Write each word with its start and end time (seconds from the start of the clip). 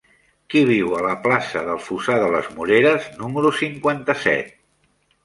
Qui 0.51 0.61
viu 0.67 0.93
a 0.99 1.01
la 1.07 1.11
plaça 1.25 1.61
del 1.67 1.81
Fossar 1.87 2.15
de 2.23 2.29
les 2.37 2.49
Moreres 2.55 3.11
número 3.21 3.53
cinquanta-set? 3.59 4.51